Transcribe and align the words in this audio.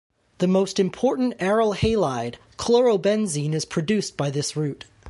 The 0.39 0.47
most 0.47 0.79
important 0.79 1.37
aryl 1.37 1.75
halide, 1.75 2.37
chlorobenzene 2.57 3.53
is 3.53 3.65
produced 3.65 4.17
by 4.17 4.31
this 4.31 4.57
route. 4.57 4.85